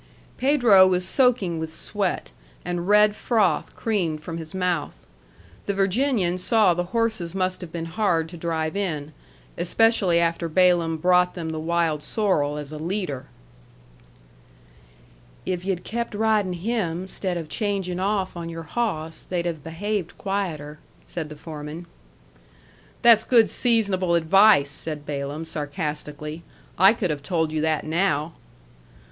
Pedro 0.39 0.87
was 0.87 1.07
soaking 1.07 1.59
with 1.59 1.71
sweat, 1.71 2.31
and 2.65 2.87
red 2.89 3.15
froth 3.15 3.75
creamed 3.75 4.19
from 4.23 4.39
his 4.39 4.55
mouth. 4.55 5.05
The 5.67 5.75
Virginian 5.75 6.39
saw 6.39 6.73
the 6.73 6.85
horses 6.85 7.35
must 7.35 7.61
have 7.61 7.71
been 7.71 7.85
hard 7.85 8.27
to 8.29 8.35
drive 8.35 8.75
in, 8.75 9.13
especially 9.59 10.19
after 10.19 10.49
Balaam 10.49 10.97
brought 10.97 11.35
them 11.35 11.49
the 11.49 11.59
wild 11.59 12.01
sorrel 12.01 12.57
as 12.57 12.71
a 12.71 12.79
leader. 12.79 13.27
"If 15.45 15.65
you'd 15.65 15.83
kep' 15.83 16.15
ridin' 16.15 16.53
him, 16.53 17.07
'stead 17.07 17.37
of 17.37 17.47
changin' 17.47 17.99
off 17.99 18.35
on 18.35 18.49
your 18.49 18.63
hawss, 18.63 19.21
they'd 19.21 19.45
have 19.45 19.63
behaved 19.63 20.17
quieter," 20.17 20.79
said 21.05 21.29
the 21.29 21.35
foreman. 21.35 21.85
"That's 23.03 23.23
good 23.23 23.51
seasonable 23.51 24.15
advice," 24.15 24.71
said 24.71 25.05
Balaam, 25.05 25.45
sarcastically. 25.45 26.41
"I 26.79 26.93
could 26.93 27.11
have 27.11 27.21
told 27.21 27.53
you 27.53 27.61
that 27.61 27.83
now." 27.85 28.33